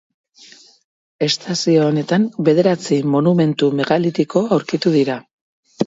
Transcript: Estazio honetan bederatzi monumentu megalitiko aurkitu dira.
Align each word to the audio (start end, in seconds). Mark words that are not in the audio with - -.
Estazio 1.27 1.83
honetan 1.91 2.27
bederatzi 2.49 2.99
monumentu 3.17 3.73
megalitiko 3.83 4.47
aurkitu 4.59 4.99
dira. 5.01 5.25